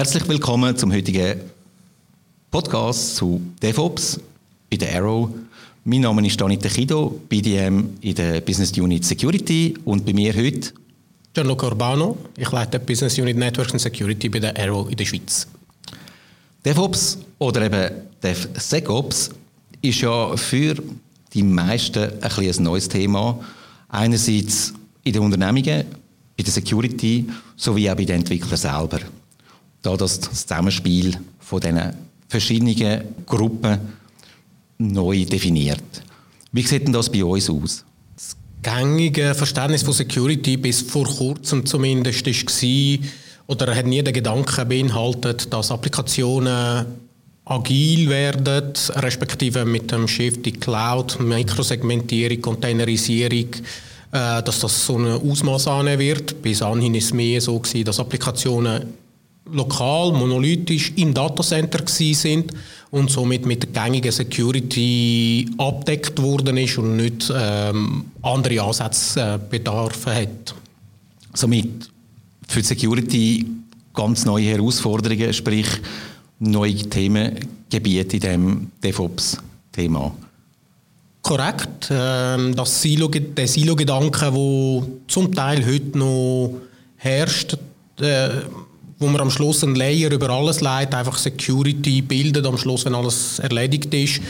[0.00, 1.42] Herzlich willkommen zum heutigen
[2.50, 4.18] Podcast zu DevOps
[4.70, 5.28] bei der Arrow.
[5.84, 10.72] Mein Name ist Danita Kido, BDM in der Business Unit Security und bei mir heute
[11.34, 12.16] Gianluca Urbano.
[12.38, 15.46] Ich leite die Business Unit Networks and Security bei der Arrow in der Schweiz.
[16.64, 17.90] DevOps oder eben
[18.22, 19.28] DevSecOps
[19.82, 20.76] ist ja für
[21.34, 23.38] die meisten ein, ein neues Thema.
[23.90, 24.72] Einerseits
[25.04, 25.84] in den Unternehmungen,
[26.38, 29.00] bei der Security sowie auch bei den Entwicklern selber.
[29.82, 31.94] Da das Zusammenspiel von diesen
[32.28, 33.78] verschiedenen Gruppen
[34.78, 35.82] neu definiert.
[36.52, 37.84] Wie sieht denn das bei uns aus?
[38.16, 43.08] Das gängige Verständnis von Security bis vor kurzem zumindest war,
[43.46, 46.86] oder hat nie den Gedanken beinhaltet, dass Applikationen
[47.44, 53.48] agil werden, respektive mit dem Shift in Cloud, Mikrosegmentierung, Containerisierung,
[54.12, 56.42] äh, dass das so ein Ausmaß annehmen wird.
[56.42, 58.94] Bis anhin ist es mehr so dass Applikationen
[59.52, 62.52] lokal, monolithisch im Datacenter sind
[62.90, 70.54] und somit mit der gängigen Security abdeckt worden ist und nicht ähm, andere Ansatzbedarfe hat.
[71.34, 71.90] Somit
[72.48, 73.46] für die Security
[73.94, 75.68] ganz neue Herausforderungen, sprich
[76.40, 80.12] neue Themengebiete in diesem DevOps-Thema.
[81.22, 81.88] Korrekt.
[81.90, 86.54] Ähm, das Silo, der Silo-Gedanke, der zum Teil heute noch
[86.96, 87.56] herrscht,
[88.00, 88.28] äh,
[89.00, 92.94] wo man am Schluss ein Layer über alles leitet, einfach Security bildet am Schluss, wenn
[92.94, 94.20] alles erledigt ist,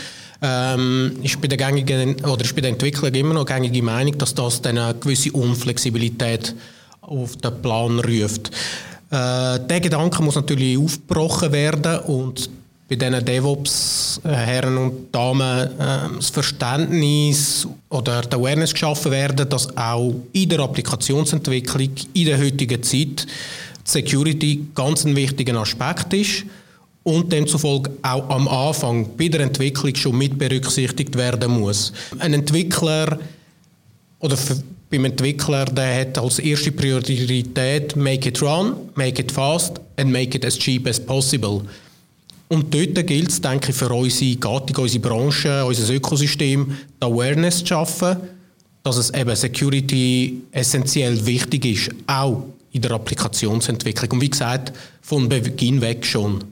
[0.40, 4.32] ähm, ist bei der gängigen oder ist bei den Entwicklern immer noch gängige Meinung, dass
[4.32, 6.54] das dann eine gewisse Unflexibilität
[7.02, 8.50] auf den Plan ruft.
[9.10, 12.48] Äh, der Gedanke muss natürlich aufgebrochen werden und
[12.88, 20.14] bei diesen DevOps-Herren und Damen äh, das Verständnis oder die Awareness geschaffen werden, dass auch
[20.32, 23.26] in der Applikationsentwicklung in der heutigen Zeit
[23.84, 26.44] Security ganz ein wichtiger Aspekt ist
[27.02, 31.92] und demzufolge auch am Anfang bei der Entwicklung schon mit berücksichtigt werden muss.
[32.18, 33.18] Ein Entwickler
[34.18, 34.36] oder
[34.90, 40.36] beim Entwickler, der hat als erste Priorität make it run, make it fast and make
[40.36, 41.62] it as cheap as possible.
[42.48, 47.60] Und dort gilt es, denke ich, für unsere Gattung, unsere Branche, unser Ökosystem, die Awareness
[47.60, 48.16] zu schaffen,
[48.82, 52.42] dass es eben Security essentiell wichtig ist, auch
[52.72, 54.12] in der Applikationsentwicklung.
[54.12, 54.72] Und wie gesagt,
[55.02, 56.44] von Beginn weg schon.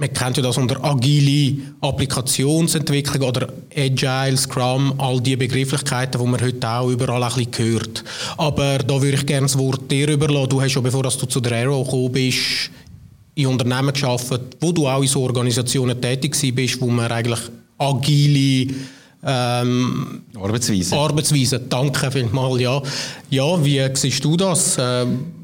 [0.00, 6.40] Man kennt ja das unter agile Applikationsentwicklung oder Agile, Scrum, all die Begrifflichkeiten, die man
[6.40, 8.04] heute auch überall ein bisschen hört.
[8.36, 10.50] Aber da würde ich gerne das Wort dir überlassen.
[10.50, 12.70] Du hast schon, bevor du zu der Aero gekommen bist,
[13.34, 17.40] in Unternehmen geschafft, wo du auch in so Organisationen tätig bist, wo man eigentlich
[17.76, 18.72] agile
[19.24, 20.96] ähm, Arbeitsweise.
[20.96, 22.80] Arbeitsweise, danke vielmals, ja.
[23.30, 24.76] Ja, wie siehst du das?
[24.80, 25.37] Ähm,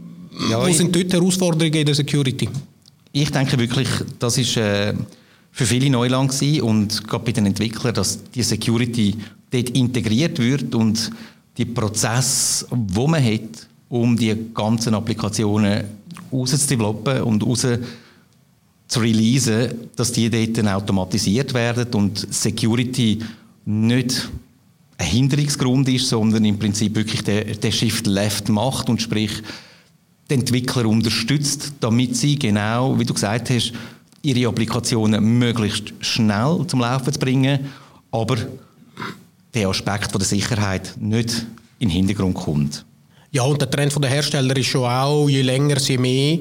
[0.51, 2.49] ja, Wo sind dort Herausforderungen in der Security?
[3.13, 4.95] Ich denke wirklich, das ist äh,
[5.53, 9.15] für viele Neuland gewesen und gerade bei den Entwicklern, dass die Security
[9.51, 11.11] dort integriert wird und
[11.57, 15.85] die Prozesse, wo man hat, um die ganzen Applikationen
[16.33, 17.67] rauszudevelopen und raus
[18.89, 23.21] zu releasen, dass die dort dann automatisiert werden und Security
[23.65, 24.29] nicht
[24.99, 29.43] ein Hinderungsgrund ist, sondern im Prinzip wirklich der, der Shift Left macht und sprich
[30.31, 33.73] die Entwickler unterstützt, damit sie genau, wie du gesagt hast,
[34.23, 37.71] ihre Applikationen möglichst schnell zum Laufen zu bringen,
[38.11, 38.37] aber
[39.53, 41.47] der Aspekt von der Sicherheit nicht
[41.79, 42.85] in den Hintergrund kommt.
[43.31, 46.39] Ja, und der Trend der Hersteller ist schon auch, je länger, je mehr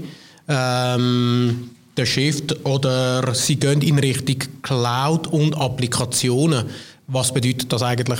[0.48, 6.66] ähm, der Shift oder sie gehen in Richtung Cloud und Applikationen.
[7.08, 8.20] Was bedeutet das eigentlich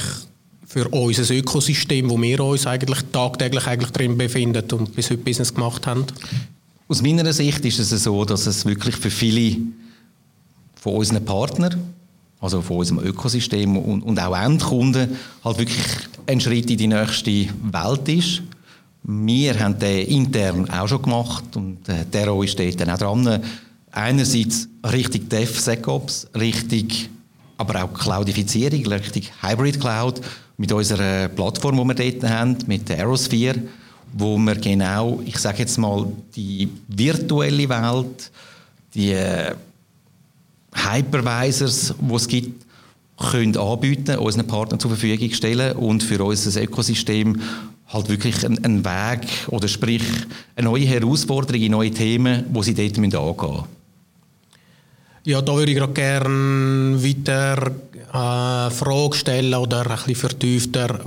[0.74, 5.54] für unser Ökosystem, wo wir uns eigentlich tagtäglich eigentlich drin befinden und bis heute Business
[5.54, 6.06] gemacht haben?
[6.88, 9.58] Aus meiner Sicht ist es so, dass es wirklich für viele
[10.74, 11.80] von unseren Partnern,
[12.42, 15.86] also von unserem Ökosystem und, und auch Endkunden, halt wirklich
[16.26, 18.42] ein Schritt in die nächste Welt ist.
[19.04, 23.44] Wir haben den intern auch schon gemacht und äh, der ist dort dann auch dran.
[23.92, 27.12] Einerseits richtig DevSecOps, richtig
[27.58, 30.20] aber auch Cloudifizierung, richtig Hybrid Cloud
[30.64, 33.60] mit unserer Plattform, die wir dort haben, mit der Aerosphere,
[34.14, 36.08] wo wir genau, ich sage jetzt mal,
[36.38, 38.32] die virtuelle Welt,
[38.96, 39.54] die äh,
[40.74, 42.66] Hypervisors, die es gibt,
[43.18, 47.42] können anbieten, unseren Partnern zur Verfügung stellen und für unser Ökosystem
[47.88, 50.04] halt wirklich einen Weg oder sprich
[50.56, 53.83] eine neue Herausforderung, neue Themen, die sie dort angehen müssen.
[55.26, 57.72] Ja, da würde ich gerade gerne weiter
[58.12, 61.00] äh, Frage stellen oder ein bisschen vertiefter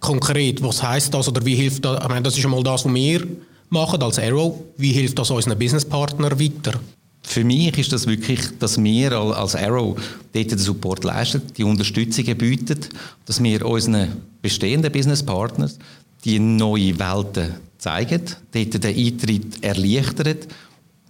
[0.00, 2.02] konkret, was heißt das oder wie hilft das?
[2.02, 3.26] Ich meine, das ist einmal das, was wir
[3.70, 4.54] machen als Arrow.
[4.76, 6.78] Wie hilft das unseren Businesspartnern weiter?
[7.22, 9.96] Für mich ist das wirklich, dass wir als Arrow
[10.32, 12.80] dort den Support leisten, die Unterstützung bieten,
[13.24, 14.08] dass wir unseren
[14.42, 15.78] bestehenden Businesspartners
[16.24, 20.36] die neue Welten zeigen, dort den Eintritt erleichtern,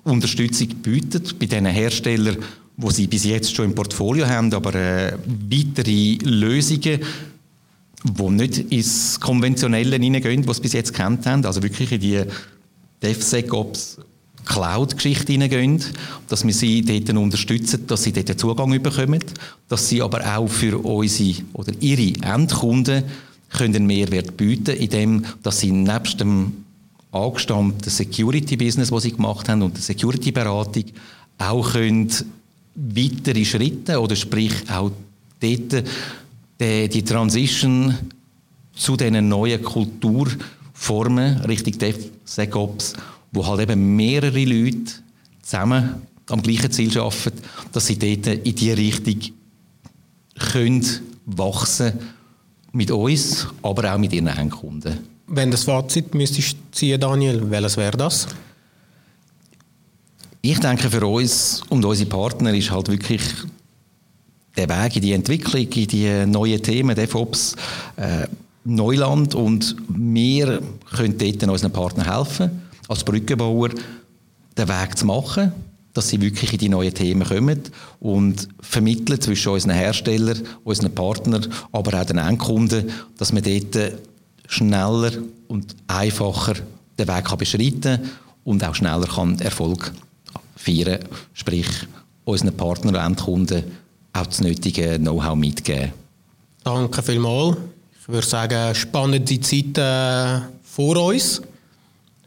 [0.04, 2.36] Unterstützung bieten bei den Herstellern,
[2.76, 5.16] wo sie bis jetzt schon im Portfolio haben, aber äh,
[5.50, 7.00] weitere Lösungen,
[8.04, 12.22] die nicht ins Konventionelle hineingehen, was sie bis jetzt kennt haben, also wirklich in die
[13.02, 13.98] DevSecOps
[14.44, 15.82] Cloud-Geschichte hineingehen,
[16.28, 19.20] dass wir sie dort unterstützen, dass sie dort Zugang bekommen,
[19.68, 23.04] dass sie aber auch für unsere oder ihre Endkunden
[23.50, 26.63] können einen Mehrwert bieten, indem dass sie nebst dem
[27.14, 30.84] angestammten Security-Business, das sie gemacht haben und der Security-Beratung
[31.38, 32.12] auch können
[32.74, 34.90] weitere Schritte oder sprich auch
[35.40, 35.84] dort
[36.60, 37.94] die, die Transition
[38.74, 42.94] zu diesen neuen Kulturformen Richtung DevSecOps
[43.34, 44.92] wo halt eben mehrere Leute
[45.42, 49.20] zusammen am gleichen Ziel arbeiten, dass sie dort in diese Richtung
[50.38, 50.86] können
[51.26, 51.92] wachsen
[52.72, 55.13] mit uns, aber auch mit ihren Endkunden.
[55.26, 58.26] Wenn das Fazit müsstest ziehen, Daniel, welches wäre das?
[60.42, 63.22] Ich denke, für uns und unsere Partner ist halt wirklich
[64.56, 67.56] der Weg in die Entwicklung, in die neuen Themen, DevOps,
[67.96, 68.26] äh,
[68.64, 70.60] Neuland und wir
[70.94, 73.70] können dort unseren Partnern helfen als Brückenbauer
[74.56, 75.52] den Weg zu machen,
[75.92, 77.60] dass sie wirklich in die neuen Themen kommen
[78.00, 83.92] und vermitteln zwischen unseren Herstellern, unseren Partnern, aber auch den Endkunden, dass man dort
[84.46, 85.12] schneller
[85.48, 86.54] und einfacher
[86.98, 88.10] den Weg kann beschreiten
[88.44, 89.92] und auch schneller kann Erfolg
[90.56, 91.00] feiern,
[91.32, 91.66] sprich
[92.24, 93.64] unseren Partnern und Endkunden
[94.12, 95.92] auch das nötige Know-how mitgeben.
[96.62, 97.56] Danke vielmals.
[98.00, 101.42] Ich würde sagen, spannende Zeiten vor uns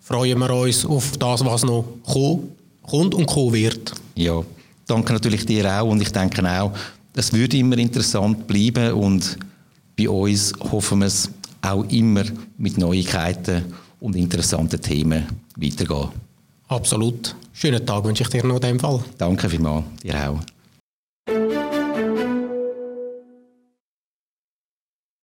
[0.01, 3.93] freuen wir uns auf das, was noch kommt und kommen wird.
[4.15, 4.41] Ja,
[4.85, 6.71] danke natürlich dir auch und ich denke auch,
[7.13, 9.37] es würde immer interessant bleiben und
[9.97, 11.29] bei uns hoffen wir es
[11.71, 12.23] auch immer
[12.57, 13.65] mit Neuigkeiten
[13.99, 15.25] und interessanten Themen
[15.55, 16.09] weitergehen.
[16.67, 17.35] Absolut.
[17.53, 18.99] Schönen Tag wünsche ich dir noch in dem Fall.
[19.17, 20.56] Danke vielmals, dir auch.